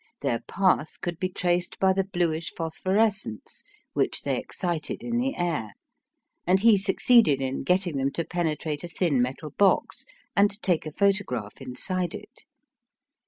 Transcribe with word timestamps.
Their 0.21 0.39
path 0.47 0.99
could 1.01 1.19
be 1.19 1.29
traced 1.29 1.77
by 1.79 1.93
the 1.93 2.03
bluish 2.03 2.51
phosphorescence 2.55 3.61
which 3.93 4.23
they 4.23 4.35
excited 4.39 5.03
in 5.03 5.19
the 5.19 5.35
air, 5.35 5.73
and 6.47 6.59
he 6.59 6.75
succeeded 6.75 7.39
in 7.39 7.61
getting 7.61 7.97
them 7.97 8.11
to 8.13 8.25
penetrate 8.25 8.83
a 8.83 8.87
thin 8.87 9.21
metal 9.21 9.51
box 9.59 10.07
and 10.35 10.59
take 10.63 10.87
a 10.87 10.91
photograph 10.91 11.61
inside 11.61 12.15
it. 12.15 12.45